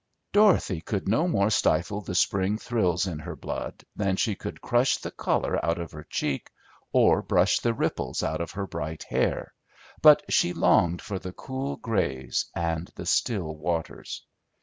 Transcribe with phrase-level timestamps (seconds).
[0.31, 4.97] Dorothy could no more stifle the spring thrills in her blood than she could crush
[4.97, 6.49] the color out of her cheek
[6.91, 9.53] or brush the ripples out of her bright hair,
[10.01, 14.23] but she longed for the cool grays and the still waters.